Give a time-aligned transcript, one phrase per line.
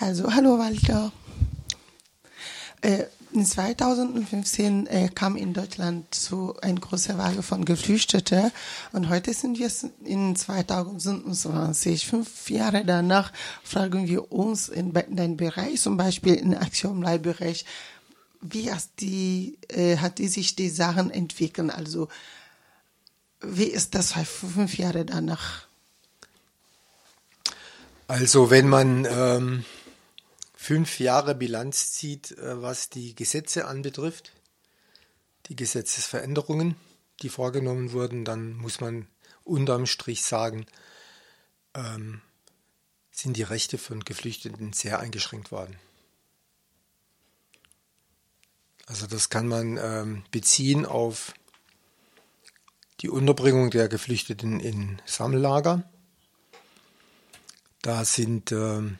[0.00, 1.10] Also, hallo Walter.
[2.82, 8.52] Äh, in 2015 äh, kam in Deutschland so eine große Welle von Geflüchteten
[8.92, 9.68] und heute sind wir
[10.04, 12.06] in 2020.
[12.06, 13.32] Fünf Jahre danach
[13.64, 17.64] fragen wir uns in deinem Bereich, zum Beispiel im Aktionleitbereich,
[18.40, 21.72] wie hat die, äh, hat die sich die Sachen entwickelt?
[21.72, 22.06] Also,
[23.40, 25.66] wie ist das fünf Jahre danach?
[28.06, 29.64] Also, wenn man ähm
[30.60, 34.32] fünf Jahre Bilanz zieht, äh, was die Gesetze anbetrifft,
[35.46, 36.74] die Gesetzesveränderungen,
[37.22, 39.06] die vorgenommen wurden, dann muss man
[39.44, 40.66] unterm Strich sagen,
[41.74, 42.20] ähm,
[43.12, 45.78] sind die Rechte von Geflüchteten sehr eingeschränkt worden.
[48.86, 51.34] Also das kann man ähm, beziehen auf
[53.00, 55.88] die Unterbringung der Geflüchteten in Sammellager.
[57.80, 58.98] Da sind ähm,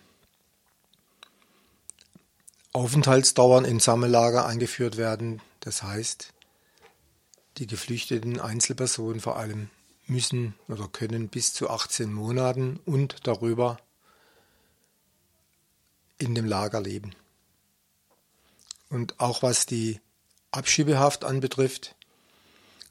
[2.73, 5.41] Aufenthaltsdauern in Sammellager eingeführt werden.
[5.61, 6.33] Das heißt,
[7.57, 9.71] die geflüchteten Einzelpersonen vor allem
[10.07, 13.79] müssen oder können bis zu 18 Monaten und darüber
[16.19, 17.15] in dem Lager leben.
[18.91, 20.01] Und auch was die
[20.51, 21.95] Abschiebehaft anbetrifft,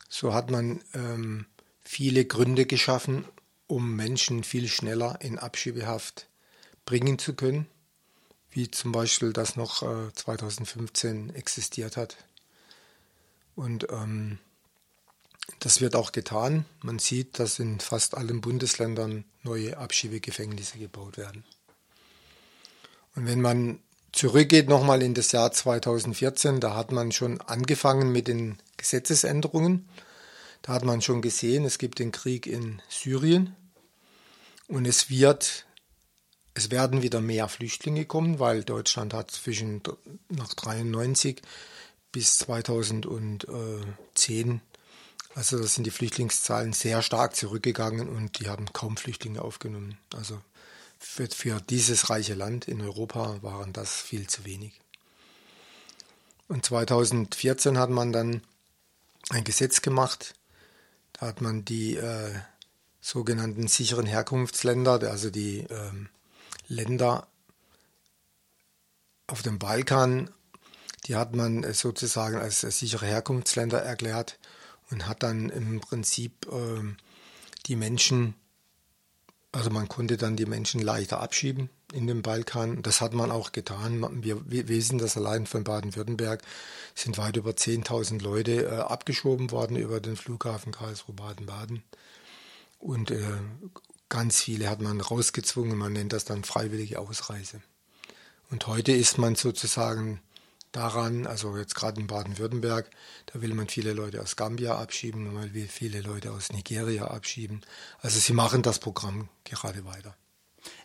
[0.09, 1.45] so hat man ähm,
[1.81, 3.25] viele Gründe geschaffen,
[3.67, 6.27] um Menschen viel schneller in Abschiebehaft
[6.85, 7.67] bringen zu können
[8.58, 12.17] wie zum Beispiel das noch äh, 2015 existiert hat.
[13.55, 14.39] Und ähm,
[15.59, 16.66] das wird auch getan.
[16.81, 21.44] Man sieht, dass in fast allen Bundesländern neue Abschiebegefängnisse gebaut werden.
[23.16, 23.80] Und wenn man
[24.11, 29.88] zurückgeht nochmal in das Jahr 2014, da hat man schon angefangen mit den Gesetzesänderungen.
[30.64, 33.55] Da hat man schon gesehen, es gibt den Krieg in Syrien
[34.67, 35.66] und es wird
[36.58, 39.83] es werden wieder mehr Flüchtlinge kommen, weil Deutschland hat zwischen
[40.27, 41.44] nach 93
[42.11, 44.61] bis 2010,
[45.36, 49.99] also da sind die Flüchtlingszahlen sehr stark zurückgegangen und die haben kaum Flüchtlinge aufgenommen.
[50.15, 50.42] Also
[50.98, 54.81] für, für dieses reiche Land in Europa waren das viel zu wenig.
[56.48, 58.42] Und 2014 hat man dann
[59.30, 60.33] ein Gesetz gemacht,
[61.14, 62.33] da hat man die äh,
[62.99, 66.10] sogenannten sicheren Herkunftsländer, also die ähm,
[66.67, 67.28] Länder
[69.28, 70.30] auf dem Balkan,
[71.05, 74.39] die hat man äh, sozusagen als sichere Herkunftsländer erklärt
[74.89, 76.95] und hat dann im Prinzip äh,
[77.66, 78.36] die Menschen,
[79.52, 82.82] also man konnte dann die Menschen leichter abschieben in den Balkan.
[82.82, 84.23] Das hat man auch getan.
[84.23, 86.42] Wir, wissen das allein von Baden-Württemberg,
[86.95, 91.84] sind weit über 10.000 Leute äh, abgeschoben worden über den Flughafen Karlsruhe-Baden-Baden.
[92.80, 93.23] Und äh,
[94.09, 97.61] Ganz viele hat man rausgezwungen, man nennt das dann freiwillige Ausreise.
[98.49, 100.21] Und heute ist man sozusagen
[100.71, 102.89] daran, also jetzt gerade in Baden-Württemberg,
[103.25, 107.61] da will man viele Leute aus Gambia abschieben, man will viele Leute aus Nigeria abschieben.
[107.99, 110.15] Also sie machen das Programm gerade weiter.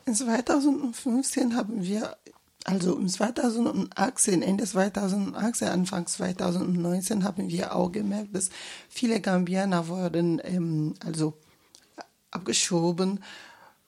[0.04, 2.16] In 2015 haben wir,
[2.64, 8.50] also im 2018, Ende 2018, Anfang 2019 haben wir auch gemerkt, dass
[8.88, 11.34] viele Gambianer wurden, ähm, also
[12.32, 13.22] abgeschoben.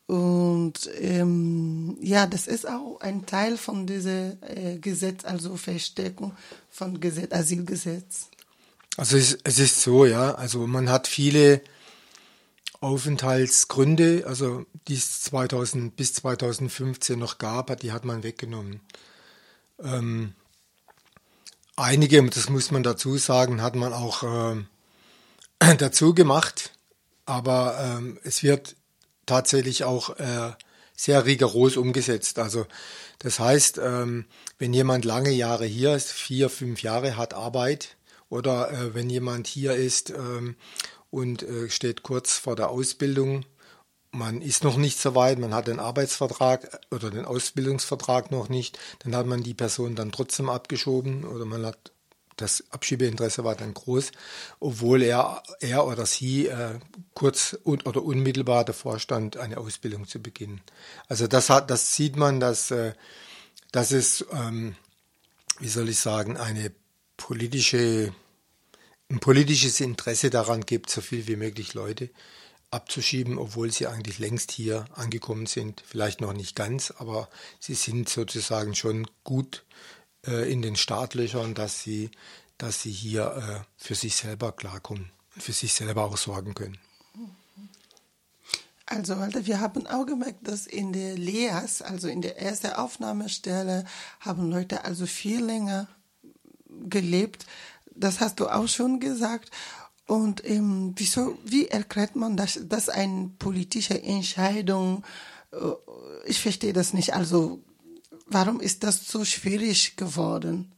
[0.06, 6.32] Und ähm, ja, das ist auch ein Teil von diesem äh, Gesetz, also Verstärkung
[6.70, 8.28] von Gesetz, Asylgesetz.
[8.96, 11.62] Also es, es ist so, ja, also man hat viele
[12.80, 18.80] Aufenthaltsgründe, also die es 2000 bis 2015 noch gab, die hat man weggenommen.
[19.82, 20.34] Ähm,
[21.76, 26.73] einige, das muss man dazu sagen, hat man auch äh, dazu gemacht.
[27.26, 28.76] Aber ähm, es wird
[29.26, 30.52] tatsächlich auch äh,
[30.96, 32.38] sehr rigoros umgesetzt.
[32.38, 32.66] Also
[33.18, 34.26] das heißt, ähm,
[34.58, 37.96] wenn jemand lange Jahre hier ist, vier, fünf Jahre hat Arbeit,
[38.34, 40.56] oder äh, wenn jemand hier ist ähm,
[41.10, 43.44] und äh, steht kurz vor der Ausbildung,
[44.10, 48.78] man ist noch nicht so weit, man hat den Arbeitsvertrag oder den Ausbildungsvertrag noch nicht,
[49.00, 51.92] dann hat man die Person dann trotzdem abgeschoben oder man hat
[52.36, 54.10] das Abschiebeinteresse war dann groß,
[54.60, 56.78] obwohl er, er oder sie äh,
[57.14, 60.60] kurz und, oder unmittelbar davor stand, eine Ausbildung zu beginnen.
[61.08, 62.94] Also das hat, das sieht man, dass, äh,
[63.72, 64.76] dass es, ähm,
[65.60, 66.72] wie soll ich sagen, eine
[67.16, 68.12] politische,
[69.10, 72.10] ein politisches Interesse daran gibt, so viel wie möglich Leute
[72.70, 75.82] abzuschieben, obwohl sie eigentlich längst hier angekommen sind.
[75.86, 77.28] Vielleicht noch nicht ganz, aber
[77.60, 79.64] sie sind sozusagen schon gut
[80.26, 82.10] äh, in den Startlöchern, dass sie,
[82.58, 86.78] dass sie hier äh, für sich selber klarkommen für sich selber auch sorgen können.
[88.86, 93.84] Also, Walter, wir haben auch gemerkt, dass in der LEAS, also in der ersten Aufnahmestelle,
[94.20, 95.88] haben Leute also viel länger
[96.68, 97.46] gelebt.
[97.94, 99.50] Das hast du auch schon gesagt.
[100.06, 105.02] Und ähm, wieso, wie erklärt man das, dass eine politische Entscheidung,
[105.52, 105.56] äh,
[106.26, 107.62] ich verstehe das nicht, also
[108.26, 110.72] warum ist das so schwierig geworden?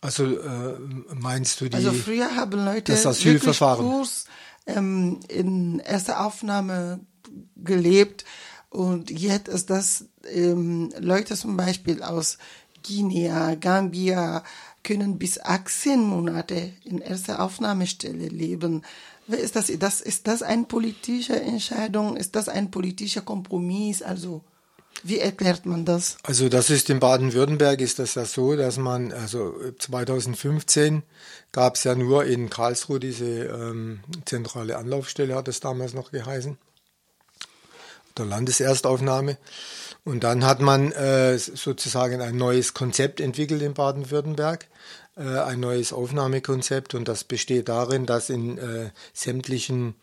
[0.00, 0.78] Also äh,
[1.14, 4.24] meinst du die Also früher haben Leute das Asylverfahren Kurs,
[4.66, 7.00] ähm, in erster Aufnahme
[7.56, 8.24] gelebt
[8.72, 12.38] und jetzt ist das ähm, Leute zum Beispiel aus
[12.82, 14.42] Guinea, Gambia
[14.82, 18.82] können bis 18 Monate in erster Aufnahmestelle leben.
[19.28, 22.16] Ist das, das, ist das eine politische Entscheidung?
[22.16, 24.02] Ist das ein politischer Kompromiss?
[24.02, 24.42] Also,
[25.02, 26.16] wie erklärt man das?
[26.22, 31.02] Also das ist in Baden-Württemberg ist das ja so, dass man, also 2015
[31.50, 36.56] gab es ja nur in Karlsruhe diese ähm, zentrale Anlaufstelle, hat es damals noch geheißen,
[38.16, 39.38] der Landeserstaufnahme.
[40.04, 44.66] Und dann hat man äh, sozusagen ein neues Konzept entwickelt in Baden-Württemberg,
[45.16, 49.94] äh, ein neues Aufnahmekonzept und das besteht darin, dass in äh, sämtlichen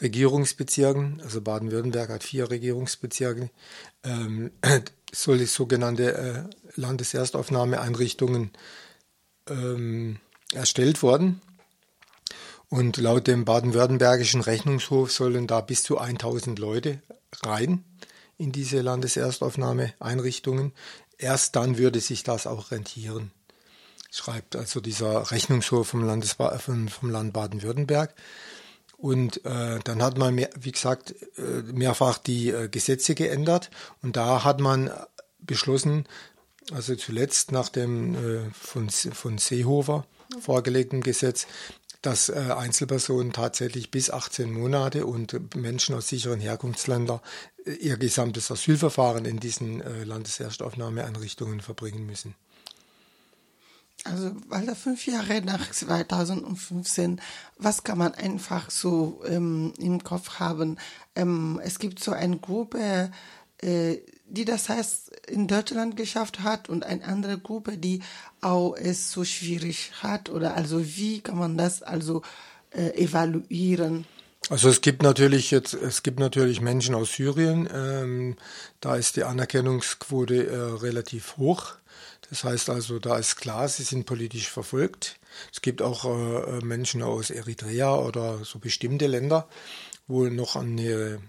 [0.00, 3.50] Regierungsbezirken, also Baden-Württemberg hat vier Regierungsbezirke,
[4.04, 4.50] ähm,
[5.12, 6.44] soll sogenannte äh,
[6.80, 8.50] Landeserstaufnahmeeinrichtungen
[9.48, 10.18] ähm,
[10.52, 11.42] erstellt worden.
[12.68, 17.02] Und laut dem baden-württembergischen Rechnungshof sollen da bis zu 1000 Leute
[17.42, 17.84] rein
[18.38, 20.72] in diese Landeserstaufnahmeeinrichtungen.
[21.18, 23.32] Erst dann würde sich das auch rentieren,
[24.12, 28.14] schreibt also dieser Rechnungshof vom, Landes vom, vom Land Baden-Württemberg.
[29.00, 33.70] Und äh, dann hat man, mehr, wie gesagt, äh, mehrfach die äh, Gesetze geändert.
[34.02, 34.90] Und da hat man
[35.40, 36.06] beschlossen,
[36.72, 40.04] also zuletzt nach dem äh, von, von Seehofer
[40.40, 41.46] vorgelegten Gesetz,
[42.02, 47.20] dass äh, Einzelpersonen tatsächlich bis 18 Monate und Menschen aus sicheren Herkunftsländern
[47.66, 52.34] äh, ihr gesamtes Asylverfahren in diesen äh, Landeserstaufnahmeeinrichtungen verbringen müssen.
[54.04, 57.20] Also, weil da fünf Jahre nach 2015,
[57.58, 60.78] was kann man einfach so ähm, im Kopf haben?
[61.14, 63.10] Ähm, es gibt so eine Gruppe,
[63.58, 68.00] äh, die das heißt in Deutschland geschafft hat und eine andere Gruppe, die
[68.40, 72.22] auch es so schwierig hat oder also wie kann man das also
[72.70, 74.06] äh, evaluieren?
[74.48, 78.36] Also es gibt natürlich jetzt, es gibt natürlich Menschen aus Syrien, ähm,
[78.80, 81.74] da ist die Anerkennungsquote äh, relativ hoch.
[82.30, 85.18] Das heißt also, da ist klar, sie sind politisch verfolgt.
[85.52, 89.48] Es gibt auch äh, Menschen aus Eritrea oder so bestimmte Länder,
[90.06, 91.20] wo noch eine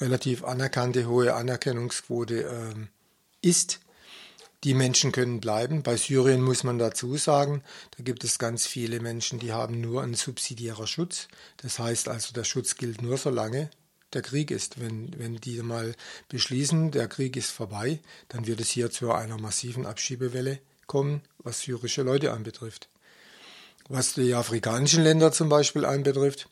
[0.00, 2.74] relativ anerkannte hohe Anerkennungsquote äh,
[3.48, 3.80] ist.
[4.64, 5.82] Die Menschen können bleiben.
[5.82, 7.62] Bei Syrien muss man dazu sagen,
[7.96, 11.28] da gibt es ganz viele Menschen, die haben nur einen subsidiärer Schutz.
[11.58, 13.70] Das heißt also, der Schutz gilt nur so lange
[14.14, 14.80] der Krieg ist.
[14.80, 15.94] Wenn, wenn die mal
[16.28, 21.60] beschließen, der Krieg ist vorbei, dann wird es hier zu einer massiven Abschiebewelle kommen, was
[21.60, 22.88] syrische Leute anbetrifft.
[23.88, 26.48] Was die afrikanischen Länder zum Beispiel anbetrifft,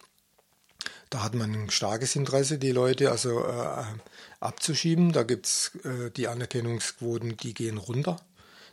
[1.13, 3.85] da hat man ein starkes Interesse, die Leute also äh,
[4.41, 5.13] abzuschieben.
[5.13, 8.17] Da gibt es äh, die Anerkennungsquoten, die gehen runter.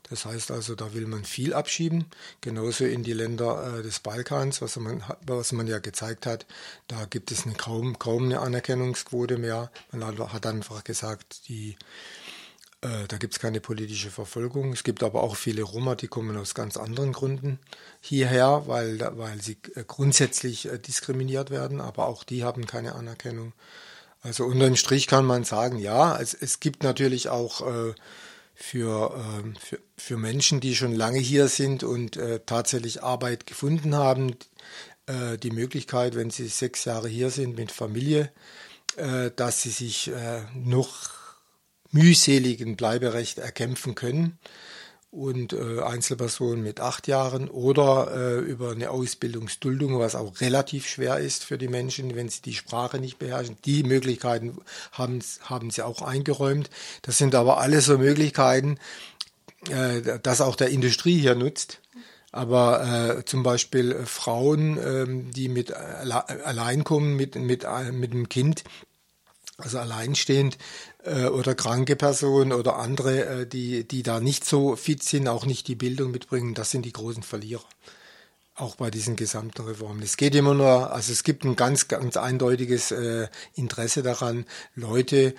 [0.03, 2.05] Das heißt also, da will man viel abschieben.
[2.41, 6.45] Genauso in die Länder äh, des Balkans, was man, was man ja gezeigt hat.
[6.87, 9.71] Da gibt es eine, kaum, kaum eine Anerkennungsquote mehr.
[9.91, 11.75] Man hat einfach gesagt, die,
[12.81, 14.73] äh, da gibt es keine politische Verfolgung.
[14.73, 17.59] Es gibt aber auch viele Roma, die kommen aus ganz anderen Gründen
[18.01, 23.53] hierher, weil, weil sie äh, grundsätzlich diskriminiert werden, aber auch die haben keine Anerkennung.
[24.21, 27.93] Also unterm Strich kann man sagen, ja, es, es gibt natürlich auch äh,
[28.61, 33.95] für, äh, für, für Menschen, die schon lange hier sind und äh, tatsächlich Arbeit gefunden
[33.95, 34.35] haben,
[35.05, 38.31] äh, die Möglichkeit, wenn sie sechs Jahre hier sind mit Familie,
[38.97, 41.09] äh, dass sie sich äh, noch
[41.91, 44.37] mühseligen Bleiberecht erkämpfen können
[45.11, 51.17] und äh, Einzelpersonen mit acht Jahren oder äh, über eine Ausbildungsduldung, was auch relativ schwer
[51.17, 53.57] ist für die Menschen, wenn sie die Sprache nicht beherrschen.
[53.65, 54.59] Die Möglichkeiten
[54.91, 56.69] haben, haben sie auch eingeräumt.
[57.01, 58.77] Das sind aber alles so Möglichkeiten,
[59.69, 61.81] äh, dass auch der Industrie hier nutzt.
[62.31, 67.91] Aber äh, zum Beispiel äh, Frauen, äh, die mit alle, allein kommen mit, mit, äh,
[67.91, 68.63] mit einem Kind,
[69.59, 70.57] also alleinstehend
[71.03, 75.45] äh, oder kranke Personen oder andere, äh, die, die da nicht so fit sind, auch
[75.45, 77.65] nicht die Bildung mitbringen, das sind die großen Verlierer.
[78.55, 80.01] Auch bei diesen gesamten Reformen.
[80.01, 85.33] Es geht immer nur, also es gibt ein ganz, ganz eindeutiges äh, Interesse daran, Leute,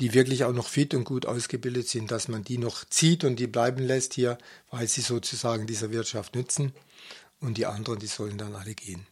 [0.00, 3.36] die wirklich auch noch fit und gut ausgebildet sind, dass man die noch zieht und
[3.36, 4.36] die bleiben lässt hier,
[4.70, 6.72] weil sie sozusagen dieser Wirtschaft nützen.
[7.40, 9.06] Und die anderen, die sollen dann alle gehen.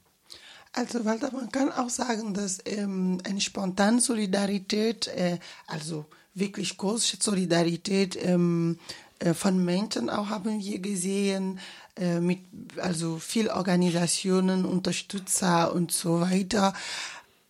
[0.77, 5.39] Also, Walter, man kann auch sagen, dass ähm, eine spontane Solidarität, äh,
[5.69, 8.79] also wirklich große Solidarität ähm,
[9.21, 11.61] äh, von Menschen auch haben wir gesehen,
[11.97, 12.41] äh, mit
[12.79, 16.75] also viel Organisationen, Unterstützer und so weiter.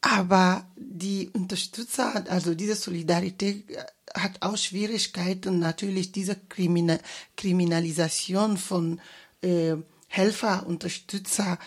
[0.02, 7.00] Aber die Unterstützer, also diese Solidarität äh, hat auch Schwierigkeiten, natürlich diese Kriminal
[7.36, 9.00] Kriminalisation von
[9.40, 9.76] äh,
[10.08, 11.58] Helfer, Unterstützer,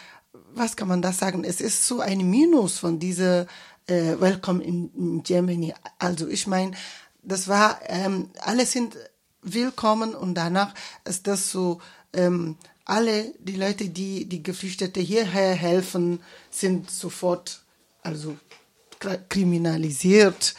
[0.53, 1.43] was kann man da sagen?
[1.43, 3.47] Es ist so ein Minus von dieser
[3.87, 5.73] äh, Welcome in, in Germany.
[5.99, 6.71] Also ich meine,
[7.23, 8.97] das war, ähm, alle sind
[9.41, 10.73] willkommen und danach
[11.05, 11.81] ist das so,
[12.13, 17.61] ähm, alle die Leute, die die Geflüchtete hierher helfen, sind sofort
[18.01, 18.37] also
[19.29, 20.55] kriminalisiert.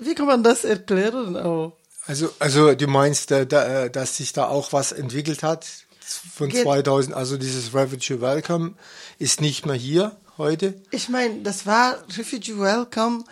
[0.00, 1.34] Wie kann man das erklären?
[1.36, 1.72] Oh.
[2.06, 5.66] Also, also du meinst, äh, äh, dass sich da auch was entwickelt hat
[6.08, 6.62] von Geht.
[6.62, 8.74] 2000, also dieses Refugee Welcome
[9.18, 10.80] ist nicht mehr hier heute?
[10.90, 13.24] Ich meine, das war Refugee Welcome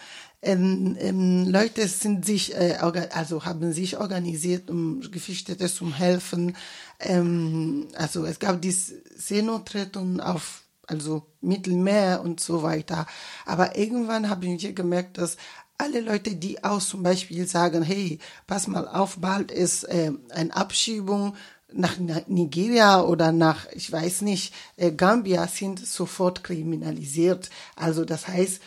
[0.47, 6.57] ähm, ähm, Leute sind sich, äh, also haben sich organisiert, um Geflüchtete zu helfen.
[7.01, 13.07] Ähm, also es gab dieses Seenotrettung auf also Mittelmeer und so weiter.
[13.45, 15.37] Aber irgendwann haben wir gemerkt, dass
[15.79, 20.55] alle Leute, die auch zum Beispiel sagen, hey, pass mal auf, bald ist äh, eine
[20.55, 21.35] Abschiebung
[21.73, 21.97] nach
[22.29, 27.51] Nigeria oder nach, ich weiß nicht, äh, Gambia, sind sofort kriminalisiert.
[27.75, 28.61] Also das heißt,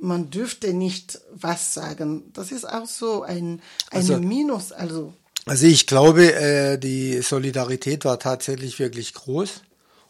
[0.00, 2.30] man dürfte nicht was sagen.
[2.32, 3.60] Das ist auch so ein,
[3.90, 4.72] ein also, Minus.
[4.72, 5.14] Also.
[5.46, 9.62] also ich glaube, äh, die Solidarität war tatsächlich wirklich groß.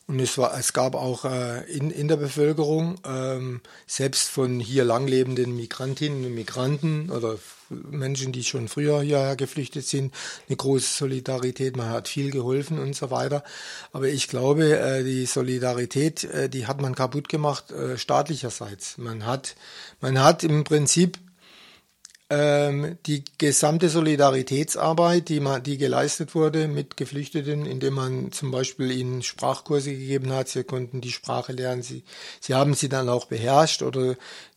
[0.09, 4.85] Und es, war, es gab auch äh, in, in der Bevölkerung, ähm, selbst von hier
[4.85, 10.15] langlebenden Migrantinnen und Migranten oder Menschen, die schon früher hierher geflüchtet sind,
[10.49, 11.77] eine große Solidarität.
[11.77, 13.43] Man hat viel geholfen und so weiter.
[13.93, 18.99] Aber ich glaube, äh, die Solidarität, äh, die hat man kaputt gemacht äh, staatlicherseits.
[18.99, 19.57] Man hat,
[20.01, 21.19] man hat im Prinzip
[22.29, 29.23] die gesamte Solidaritätsarbeit, die, man, die geleistet wurde mit Geflüchteten, indem man zum Beispiel ihnen
[29.23, 32.03] Sprachkurse gegeben hat, sie konnten die Sprache lernen, sie,
[32.41, 34.17] sie haben sie dann auch beherrscht oder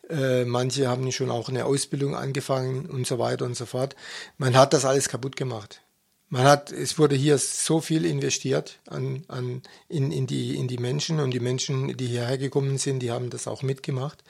[0.10, 3.96] äh, manche haben schon auch eine Ausbildung angefangen und so weiter und so fort.
[4.40, 5.82] Man hat das alles kaputt gemacht.
[6.30, 10.78] Man hat, es wurde hier so viel investiert an, an, in, in, die, in die
[10.78, 14.24] Menschen und die Menschen, die hierher gekommen sind, die haben das auch mitgemacht.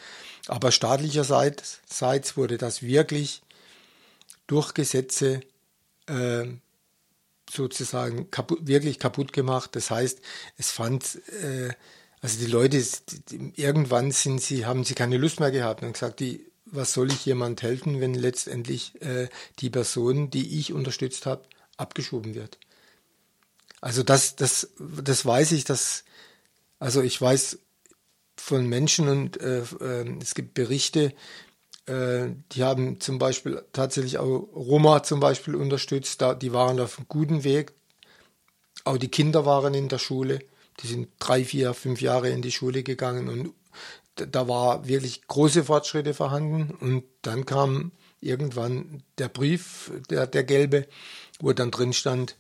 [0.49, 1.79] Aber staatlicherseits
[2.35, 3.43] wurde das wirklich
[4.47, 5.41] durch Gesetze
[6.07, 6.45] äh,
[7.49, 9.75] sozusagen kaputt, wirklich kaputt gemacht.
[9.75, 10.19] Das heißt,
[10.57, 11.69] es fand, äh,
[12.21, 12.83] also die Leute,
[13.55, 17.25] irgendwann sind sie, haben sie keine Lust mehr gehabt und gesagt, die, was soll ich
[17.25, 19.29] jemand helfen, wenn letztendlich äh,
[19.59, 21.43] die Person, die ich unterstützt habe,
[21.77, 22.57] abgeschoben wird.
[23.81, 26.03] Also das, das, das weiß ich, dass,
[26.79, 27.59] also ich weiß
[28.39, 31.13] von Menschen und äh, äh, es gibt Berichte,
[31.85, 36.97] äh, die haben zum Beispiel tatsächlich auch Roma zum Beispiel unterstützt, da, die waren auf
[36.97, 37.73] einem guten Weg.
[38.85, 40.39] Auch die Kinder waren in der Schule,
[40.79, 43.53] die sind drei, vier, fünf Jahre in die Schule gegangen und
[44.15, 47.91] da war wirklich große Fortschritte vorhanden und dann kam
[48.21, 50.87] irgendwann der Brief, der, der gelbe,
[51.39, 52.35] wo dann drin stand,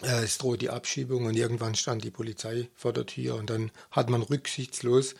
[0.00, 4.10] es droht die Abschiebung und irgendwann stand die Polizei vor der Tür und dann hat
[4.10, 5.14] man rücksichtslos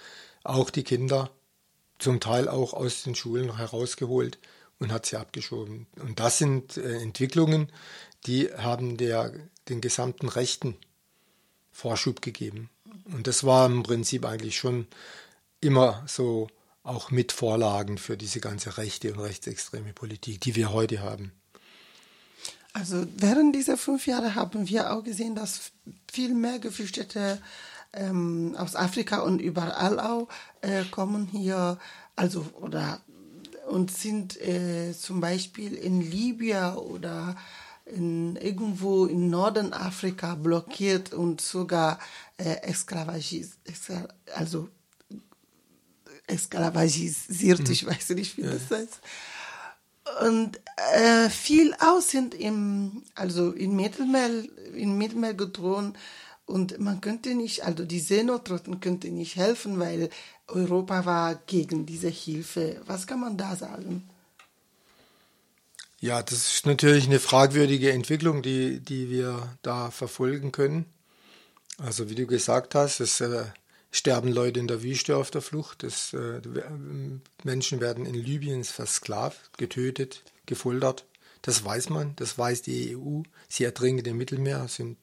[0.45, 1.31] auch die Kinder
[1.99, 4.39] zum Teil auch aus den Schulen herausgeholt
[4.79, 5.87] und hat sie abgeschoben.
[6.01, 7.73] Und das sind äh, Entwicklungen,
[8.27, 9.33] die haben der,
[9.69, 10.77] den gesamten Rechten
[11.73, 12.71] Vorschub gegeben.
[13.05, 14.87] Und das war im Prinzip eigentlich schon
[15.61, 16.49] immer so
[16.83, 21.33] auch mit Vorlagen für diese ganze rechte und rechtsextreme Politik, die wir heute haben.
[22.73, 25.73] Also während dieser fünf Jahre haben wir auch gesehen, dass
[26.11, 27.41] viel mehr Geflüchtete
[27.93, 30.29] ähm, aus Afrika und überall auch
[30.61, 31.79] äh, kommen hier,
[32.17, 33.01] also oder
[33.69, 37.37] und sind äh, zum Beispiel in Libyen oder
[37.85, 41.99] in, irgendwo im Norden Afrika blockiert und sogar
[42.37, 42.57] äh,
[44.35, 44.69] also
[46.27, 47.73] exklavagisiert, mhm.
[47.73, 48.53] ich weiß nicht, wie ja.
[48.53, 49.01] das heißt.
[50.23, 50.61] Und
[50.95, 54.31] äh, viel aus sind im, also im Mittelmeer,
[54.75, 55.97] im Mittelmeer gedrohen.
[56.47, 60.09] Und man könnte nicht, also die Seenotretten könnte nicht helfen, weil
[60.47, 62.81] Europa war gegen diese Hilfe.
[62.87, 64.09] Was kann man da sagen?
[66.01, 70.87] Ja, das ist natürlich eine fragwürdige Entwicklung, die, die wir da verfolgen können.
[71.77, 73.45] Also wie du gesagt hast, es äh,
[73.91, 75.83] sterben Leute in der Wüste auf der Flucht.
[75.85, 76.41] Es, äh,
[77.45, 81.07] Menschen werden in Libyen versklavt, getötet, gefoltert.
[81.43, 83.23] Das weiß man, das weiß die EU.
[83.49, 84.99] Sie ertrinken im Mittelmeer, sind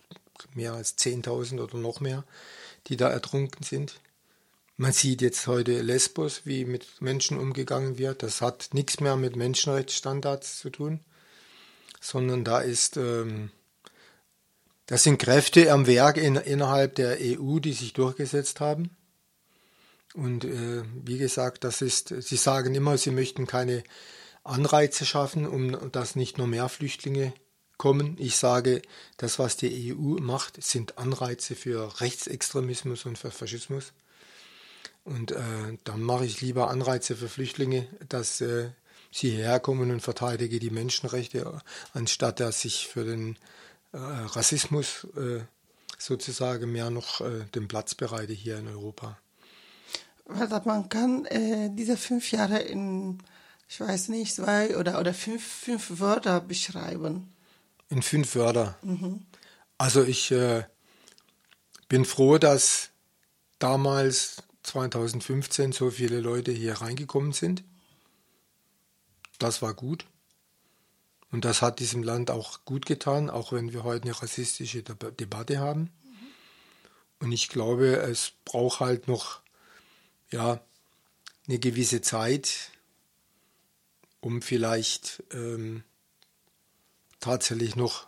[0.53, 2.25] mehr als 10.000 oder noch mehr,
[2.87, 3.99] die da ertrunken sind.
[4.77, 8.23] Man sieht jetzt heute Lesbos, wie mit Menschen umgegangen wird.
[8.23, 10.99] Das hat nichts mehr mit Menschenrechtsstandards zu tun,
[12.01, 13.51] sondern da ist, ähm,
[14.85, 18.95] das sind Kräfte am Werk in, innerhalb der EU, die sich durchgesetzt haben.
[20.13, 23.83] Und äh, wie gesagt, das ist, sie sagen immer, sie möchten keine
[24.43, 27.33] Anreize schaffen, um dass nicht nur mehr Flüchtlinge
[27.77, 28.15] kommen.
[28.19, 28.81] Ich sage,
[29.17, 33.91] das, was die EU macht, sind Anreize für Rechtsextremismus und für Faschismus.
[35.03, 38.69] Und äh, dann mache ich lieber Anreize für Flüchtlinge, dass äh,
[39.11, 41.61] sie hierher kommen und verteidige die Menschenrechte,
[41.93, 43.37] anstatt dass ich für den
[43.97, 45.41] Rassismus äh,
[45.97, 49.17] sozusagen mehr noch äh, den Platz bereite hier in Europa.
[50.27, 53.19] Also man kann äh, diese fünf Jahre in,
[53.69, 57.31] ich weiß nicht, zwei oder, oder fünf, fünf Wörter beschreiben.
[57.89, 58.77] In fünf Wörter.
[58.81, 59.21] Mhm.
[59.77, 60.33] Also ich
[61.89, 62.91] bin froh, dass
[63.59, 67.63] damals 2015 so viele Leute hier reingekommen sind.
[69.37, 70.05] Das war gut.
[71.31, 75.59] Und das hat diesem Land auch gut getan, auch wenn wir heute eine rassistische Debatte
[75.59, 75.91] haben.
[77.19, 79.41] Und ich glaube, es braucht halt noch
[80.31, 80.61] ja,
[81.47, 82.71] eine gewisse Zeit,
[84.19, 85.83] um vielleicht ähm,
[87.19, 88.07] tatsächlich noch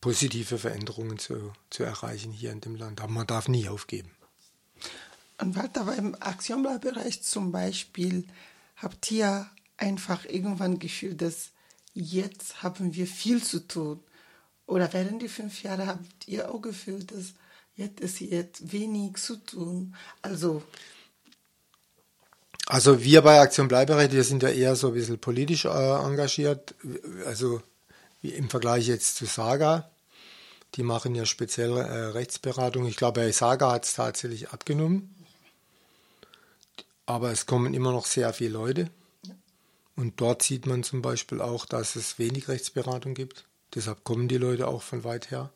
[0.00, 3.00] positive Veränderungen zu, zu erreichen hier in dem Land.
[3.00, 4.10] Aber man darf nie aufgeben.
[5.38, 8.26] Und Walter, beim Aktionblattbereich zum Beispiel
[8.76, 11.50] habt ihr einfach irgendwann gefühlt, dass
[11.94, 14.00] jetzt haben wir viel zu tun.
[14.66, 17.34] Oder während die fünf Jahre habt ihr auch gefühlt, dass
[17.76, 19.94] jetzt ist jetzt wenig zu tun.
[20.22, 20.62] Also
[22.66, 26.74] also wir bei Aktion Bleiberecht, wir sind ja eher so ein bisschen politisch äh, engagiert,
[27.26, 27.60] also
[28.22, 29.90] im Vergleich jetzt zu Saga.
[30.76, 32.86] Die machen ja speziell äh, Rechtsberatung.
[32.86, 35.20] Ich glaube, bei Saga hat es tatsächlich abgenommen
[37.10, 38.88] aber es kommen immer noch sehr viele Leute.
[40.00, 43.44] Und dort sieht man zum Beispiel auch, dass es wenig Rechtsberatung gibt.
[43.74, 45.52] Deshalb kommen die Leute auch von weit her.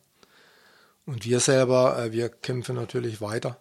[1.07, 3.59] Und wir selber, äh, wir kämpfen natürlich weiter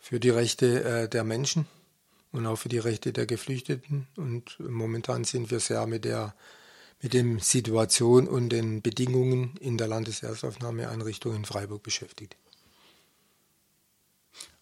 [0.00, 1.68] für die Rechte äh, der Menschen
[2.32, 4.08] und auch für die Rechte der Geflüchteten.
[4.16, 6.34] Und momentan sind wir sehr mit der
[7.00, 12.36] mit der Situation und den Bedingungen in der Landeserstaufnahmeeinrichtung in Freiburg beschäftigt.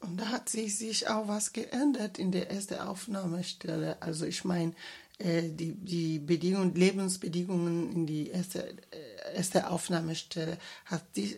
[0.00, 4.02] Und da hat sich, sich auch was geändert in der ersten Aufnahmestelle.
[4.02, 4.74] Also ich meine,
[5.18, 11.37] die, die Bedingungen, Lebensbedingungen in die erste, äh, erste Aufnahmestelle, hat, die,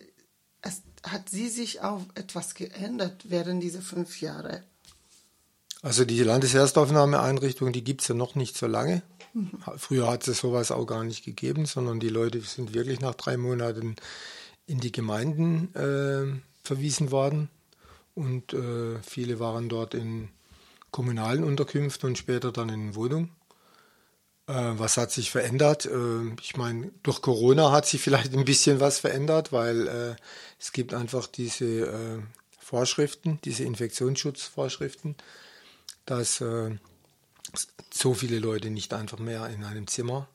[0.61, 4.63] es, hat sie sich auch etwas geändert während dieser fünf Jahre?
[5.83, 9.03] Also die Landeserstaufnahmeeinrichtung, die gibt es ja noch nicht so lange.
[9.33, 9.51] Mhm.
[9.77, 13.37] Früher hat es sowas auch gar nicht gegeben, sondern die Leute sind wirklich nach drei
[13.37, 13.95] Monaten
[14.65, 17.49] in die Gemeinden äh, verwiesen worden
[18.15, 20.29] und äh, viele waren dort in
[20.91, 23.36] kommunalen Unterkünften und später dann in Wohnungen.
[24.47, 25.85] Äh, was hat sich verändert?
[25.85, 30.15] Äh, ich meine, durch Corona hat sich vielleicht ein bisschen was verändert, weil äh,
[30.59, 32.23] es gibt einfach diese
[32.57, 35.15] Vorschriften, diese Infektionsschutzvorschriften,
[36.05, 36.43] dass
[37.93, 40.27] so viele Leute nicht einfach mehr in einem Zimmer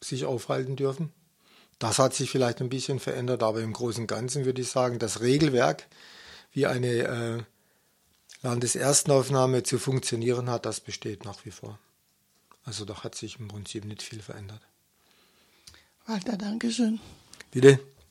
[0.00, 1.12] sich aufhalten dürfen.
[1.78, 4.98] Das hat sich vielleicht ein bisschen verändert, aber im Großen und Ganzen würde ich sagen,
[4.98, 5.86] das Regelwerk,
[6.52, 7.44] wie eine
[8.42, 11.78] Landeserstenaufnahme zu funktionieren hat, das besteht nach wie vor.
[12.64, 14.62] Also da hat sich im Prinzip nicht viel verändert.
[16.06, 17.00] Walter, Dankeschön.
[17.50, 17.80] Bitte.